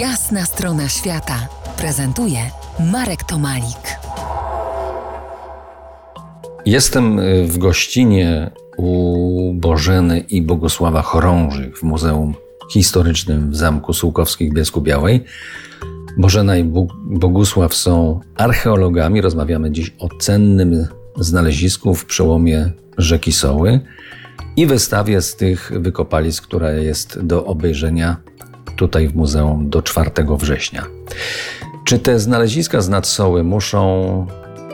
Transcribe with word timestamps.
Jasna 0.00 0.44
strona 0.44 0.88
świata 0.88 1.48
prezentuje 1.78 2.38
Marek 2.92 3.24
Tomalik. 3.24 3.98
Jestem 6.66 7.18
y, 7.18 7.46
w 7.46 7.58
gościnie 7.58 8.50
u 8.76 9.52
Bożeny 9.54 10.20
i 10.20 10.42
Bogusława 10.42 11.02
Chorążych 11.02 11.78
w 11.78 11.82
Muzeum 11.82 12.34
Historycznym 12.72 13.50
w 13.50 13.56
Zamku 13.56 13.92
Sułkowskich 13.92 14.50
w 14.50 14.54
Biesku 14.54 14.80
Białej. 14.80 15.24
Bożena 16.18 16.56
i 16.56 16.64
Bogusław 17.04 17.74
są 17.74 18.20
archeologami. 18.34 19.20
Rozmawiamy 19.20 19.70
dziś 19.70 19.94
o 19.98 20.08
cennym 20.18 20.86
znalezisku 21.16 21.94
w 21.94 22.04
przełomie 22.04 22.72
rzeki 22.98 23.32
Soły 23.32 23.80
i 24.56 24.66
wystawie 24.66 25.22
z 25.22 25.36
tych 25.36 25.72
wykopalisk, 25.74 26.44
która 26.44 26.72
jest 26.72 27.20
do 27.20 27.44
obejrzenia 27.44 28.16
tutaj 28.76 29.08
w 29.08 29.16
muzeum 29.16 29.70
do 29.70 29.82
4 29.82 30.10
września. 30.38 30.86
Czy 31.84 31.98
te 31.98 32.18
znaleziska 32.18 32.80
z 32.80 32.88
nadsoły 32.88 33.44
muszą, 33.44 34.26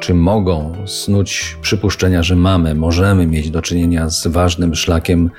czy 0.00 0.14
mogą 0.14 0.72
snuć 0.86 1.56
przypuszczenia, 1.62 2.22
że 2.22 2.36
mamy, 2.36 2.74
możemy 2.74 3.26
mieć 3.26 3.50
do 3.50 3.62
czynienia 3.62 4.08
z 4.08 4.26
ważnym 4.26 4.74
szlakiem 4.74 5.30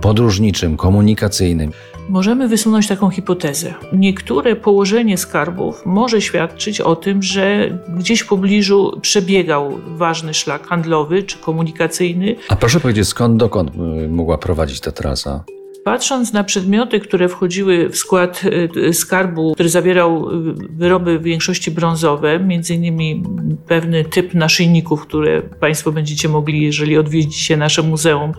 podróżniczym, 0.00 0.76
komunikacyjnym? 0.76 1.72
Możemy 2.08 2.48
wysunąć 2.48 2.88
taką 2.88 3.10
hipotezę. 3.10 3.74
Niektóre 3.92 4.56
położenie 4.56 5.18
skarbów 5.18 5.82
może 5.86 6.20
świadczyć 6.20 6.80
o 6.80 6.96
tym, 6.96 7.22
że 7.22 7.78
gdzieś 7.88 8.20
w 8.20 8.26
pobliżu 8.26 8.98
przebiegał 9.02 9.78
ważny 9.96 10.34
szlak 10.34 10.66
handlowy 10.66 11.22
czy 11.22 11.38
komunikacyjny. 11.38 12.36
A 12.48 12.56
proszę 12.56 12.80
powiedzieć, 12.80 13.08
skąd 13.08 13.36
dokąd 13.36 13.70
y, 14.04 14.08
mogła 14.08 14.38
prowadzić 14.38 14.80
ta 14.80 14.92
trasa? 14.92 15.44
Patrząc 15.84 16.32
na 16.32 16.44
przedmioty, 16.44 17.00
które 17.00 17.28
wchodziły 17.28 17.88
w 17.88 17.96
skład 17.96 18.42
e, 18.88 18.92
skarbu, 18.92 19.54
który 19.54 19.68
zawierał 19.68 20.30
e, 20.30 20.42
wyroby 20.70 21.18
w 21.18 21.22
większości 21.22 21.70
brązowe, 21.70 22.38
między 22.38 22.74
innymi 22.74 23.22
pewny 23.66 24.04
typ 24.04 24.34
naszyjników, 24.34 25.02
które 25.02 25.42
Państwo 25.42 25.92
będziecie 25.92 26.28
mogli, 26.28 26.62
jeżeli 26.62 26.98
odwiedzicie 26.98 27.56
nasze 27.56 27.82
muzeum, 27.82 28.32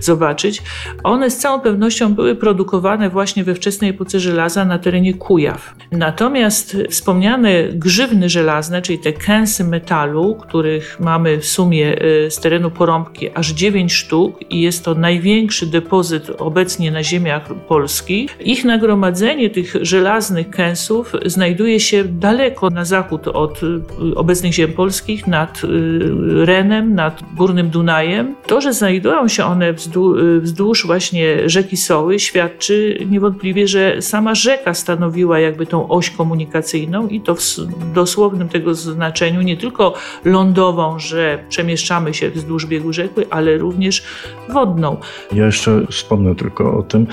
zobaczyć, 0.00 0.62
one 1.04 1.30
z 1.30 1.38
całą 1.38 1.60
pewnością 1.60 2.14
były 2.14 2.36
produkowane 2.36 3.10
właśnie 3.10 3.44
we 3.44 3.54
wczesnej 3.54 3.90
epoce 3.90 4.20
żelaza 4.20 4.64
na 4.64 4.78
terenie 4.78 5.14
Kujaw. 5.14 5.74
Natomiast 5.92 6.76
wspomniane 6.90 7.64
grzywny 7.64 8.28
żelazne, 8.28 8.82
czyli 8.82 8.98
te 8.98 9.12
kęsy 9.12 9.64
metalu, 9.64 10.34
których 10.34 11.00
mamy 11.00 11.38
w 11.38 11.46
sumie 11.46 11.96
z 12.28 12.40
terenu 12.40 12.70
Porąbki 12.70 13.30
aż 13.34 13.50
9 13.50 13.92
sztuk 13.92 14.50
i 14.50 14.60
jest 14.60 14.84
to 14.84 14.94
największy 14.94 15.66
depozyt 15.66 16.30
obecnie 16.38 16.87
na 16.90 17.02
ziemiach 17.02 17.54
polskich. 17.68 18.36
Ich 18.40 18.64
nagromadzenie 18.64 19.50
tych 19.50 19.74
żelaznych 19.82 20.50
kęsów 20.50 21.12
znajduje 21.26 21.80
się 21.80 22.04
daleko 22.04 22.70
na 22.70 22.84
zachód 22.84 23.28
od 23.28 23.62
y, 23.62 23.80
obecnych 24.14 24.52
ziem 24.52 24.72
polskich, 24.72 25.26
nad 25.26 25.64
y, 25.64 25.66
Renem, 26.46 26.94
nad 26.94 27.22
Górnym 27.36 27.70
Dunajem. 27.70 28.34
To, 28.46 28.60
że 28.60 28.72
znajdują 28.72 29.28
się 29.28 29.44
one 29.44 29.70
y, 29.70 30.40
wzdłuż 30.40 30.86
właśnie 30.86 31.48
rzeki 31.48 31.76
Soły, 31.76 32.18
świadczy 32.18 32.98
niewątpliwie, 33.10 33.68
że 33.68 34.02
sama 34.02 34.34
rzeka 34.34 34.74
stanowiła 34.74 35.38
jakby 35.38 35.66
tą 35.66 35.88
oś 35.88 36.10
komunikacyjną 36.10 37.08
i 37.08 37.20
to 37.20 37.34
w 37.34 37.42
dosłownym 37.94 38.48
tego 38.48 38.74
znaczeniu 38.74 39.42
nie 39.42 39.56
tylko 39.56 39.94
lądową, 40.24 40.98
że 40.98 41.44
przemieszczamy 41.48 42.14
się 42.14 42.30
wzdłuż 42.30 42.66
biegu 42.66 42.92
rzeki, 42.92 43.20
ale 43.30 43.58
również 43.58 44.02
wodną. 44.48 44.96
Ja 45.32 45.46
jeszcze 45.46 45.86
wspomnę 45.90 46.34
tylko 46.34 46.77
o 46.78 46.82
tym, 46.82 47.06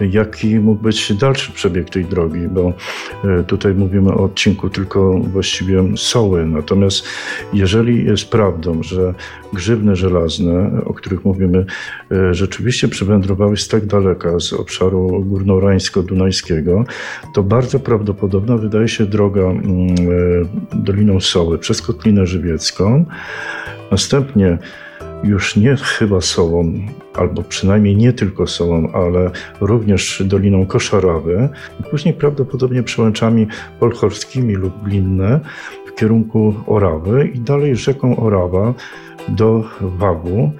jaki 0.00 0.58
mógł 0.58 0.82
być 0.82 1.12
dalszy 1.12 1.52
przebieg 1.52 1.90
tej 1.90 2.04
drogi, 2.04 2.48
bo 2.48 2.72
e, 3.24 3.42
tutaj 3.44 3.74
mówimy 3.74 4.12
o 4.12 4.24
odcinku 4.24 4.70
tylko 4.70 5.18
właściwie 5.18 5.84
soły. 5.96 6.46
Natomiast 6.46 7.04
jeżeli 7.52 8.04
jest 8.04 8.30
prawdą, 8.30 8.82
że 8.82 9.14
grzywny 9.52 9.96
żelazne, 9.96 10.70
o 10.84 10.94
których 10.94 11.24
mówimy, 11.24 11.66
e, 12.12 12.34
rzeczywiście 12.34 12.88
przywędrowały 12.88 13.56
z 13.56 13.68
tak 13.68 13.86
daleka, 13.86 14.40
z 14.40 14.52
obszaru 14.52 15.24
górnorańsko-dunajskiego, 15.24 16.84
to 17.34 17.42
bardzo 17.42 17.80
prawdopodobna 17.80 18.56
wydaje 18.56 18.88
się 18.88 19.06
droga 19.06 19.42
mm, 19.42 19.62
e, 19.62 20.76
Doliną 20.76 21.20
Soły 21.20 21.58
przez 21.58 21.82
Kotlinę 21.82 22.26
Żywiecką. 22.26 23.04
Następnie 23.90 24.58
już 25.24 25.56
nie 25.56 25.76
chyba 25.76 26.20
Sołą, 26.20 26.72
albo 27.14 27.42
przynajmniej 27.42 27.96
nie 27.96 28.12
tylko 28.12 28.46
Sołą, 28.46 28.92
ale 28.92 29.30
również 29.60 30.22
Doliną 30.26 30.66
Koszarawy, 30.66 31.48
i 31.80 31.82
później 31.82 32.14
prawdopodobnie 32.14 32.82
przełęczami 32.82 33.46
polchorskimi 33.80 34.54
lub 34.54 34.82
Blinne 34.82 35.40
w 35.86 35.94
kierunku 35.94 36.54
Orawy 36.66 37.30
i 37.34 37.38
dalej 37.38 37.76
rzeką 37.76 38.16
Orawa 38.16 38.74
do 39.28 39.64
Wagu. 39.80 40.52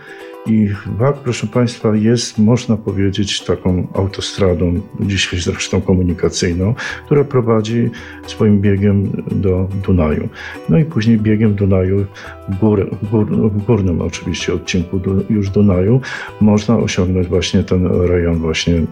I 0.47 0.69
WAG, 0.99 1.17
proszę 1.17 1.47
Państwa, 1.47 1.97
jest, 1.97 2.39
można 2.39 2.77
powiedzieć, 2.77 3.45
taką 3.45 3.87
autostradą, 3.95 4.81
dzisiaj 5.01 5.41
zresztą 5.41 5.81
komunikacyjną, 5.81 6.75
która 7.07 7.25
prowadzi 7.25 7.91
swoim 8.27 8.61
biegiem 8.61 9.25
do 9.31 9.69
Dunaju. 9.85 10.29
No 10.69 10.79
i 10.79 10.85
później 10.85 11.19
biegiem 11.19 11.55
Dunaju 11.55 12.07
w, 12.49 12.59
gór, 12.59 12.91
w, 13.03 13.11
gór, 13.11 13.27
w 13.27 13.65
górnym 13.65 14.01
oczywiście 14.01 14.55
odcinku 14.55 15.01
już 15.31 15.51
Dunaju 15.51 16.01
można 16.41 16.77
osiągnąć 16.77 17.29
właśnie 17.29 17.65
ten 17.65 17.87
rejon 17.87 18.39
właśnie 18.39 18.83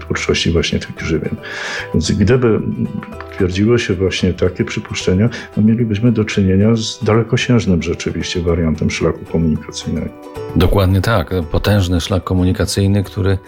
twórczości 0.00 0.50
właśnie 0.50 0.78
tych 0.78 0.94
grzywien. 0.94 1.36
Więc 1.94 2.12
gdyby 2.12 2.60
twierdziło 3.42 3.78
się 3.78 3.94
właśnie 3.94 4.32
takie 4.32 4.64
przypuszczenia, 4.64 5.28
no 5.56 5.62
mielibyśmy 5.62 6.12
do 6.12 6.24
czynienia 6.24 6.76
z 6.76 7.04
dalekosiężnym 7.04 7.82
rzeczywiście 7.82 8.40
wariantem 8.40 8.90
szlaku 8.90 9.24
komunikacyjnego. 9.32 10.10
Dokładnie 10.56 11.00
tak. 11.00 11.34
Potężny 11.50 12.00
szlak 12.00 12.24
komunikacyjny, 12.24 13.04
który 13.04 13.38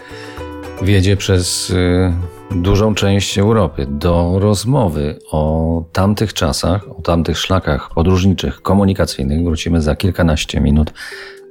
wiedzie 0.81 1.17
przez 1.17 1.69
y, 1.69 2.13
dużą 2.51 2.95
część 2.95 3.37
Europy 3.37 3.87
do 3.89 4.39
rozmowy 4.39 5.19
o 5.31 5.83
tamtych 5.91 6.33
czasach, 6.33 6.89
o 6.97 7.01
tamtych 7.01 7.37
szlakach 7.37 7.89
podróżniczych, 7.93 8.61
komunikacyjnych. 8.61 9.43
Wrócimy 9.43 9.81
za 9.81 9.95
kilkanaście 9.95 10.61
minut. 10.61 10.93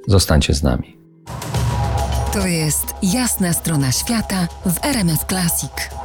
Zostańcie 0.07 0.53
z 0.53 0.63
nami. 0.63 0.97
To 2.33 2.47
jest 2.47 2.85
jasna 3.03 3.53
strona 3.53 3.91
świata 3.91 4.47
w 4.65 4.85
RMS 4.85 5.25
Classic. 5.29 6.04